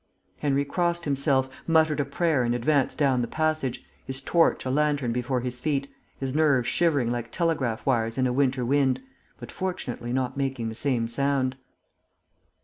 [0.39, 5.11] Henry crossed himself, muttered a prayer and advanced down the passage, his torch a lantern
[5.11, 5.87] before his feet,
[6.19, 8.99] his nerves shivering like telegraph wires in a winter wind,
[9.39, 11.55] but fortunately not making the same sound.